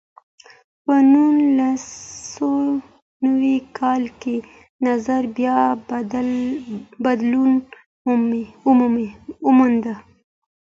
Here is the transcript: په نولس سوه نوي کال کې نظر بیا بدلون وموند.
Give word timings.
په 0.83 0.95
نولس 1.13 1.83
سوه 2.33 2.61
نوي 3.25 3.57
کال 3.79 4.03
کې 4.21 4.35
نظر 4.87 5.21
بیا 5.37 5.57
بدلون 7.05 7.53
وموند. 9.47 9.85